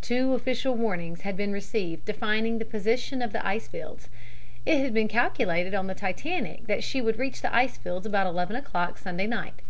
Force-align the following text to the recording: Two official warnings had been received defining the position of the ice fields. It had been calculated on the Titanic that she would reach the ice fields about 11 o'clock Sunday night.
Two 0.00 0.34
official 0.34 0.74
warnings 0.74 1.20
had 1.20 1.36
been 1.36 1.52
received 1.52 2.06
defining 2.06 2.58
the 2.58 2.64
position 2.64 3.22
of 3.22 3.32
the 3.32 3.46
ice 3.46 3.68
fields. 3.68 4.08
It 4.66 4.80
had 4.80 4.92
been 4.92 5.06
calculated 5.06 5.74
on 5.76 5.86
the 5.86 5.94
Titanic 5.94 6.66
that 6.66 6.82
she 6.82 7.00
would 7.00 7.20
reach 7.20 7.40
the 7.40 7.54
ice 7.54 7.76
fields 7.78 8.04
about 8.04 8.26
11 8.26 8.56
o'clock 8.56 8.98
Sunday 8.98 9.28
night. 9.28 9.62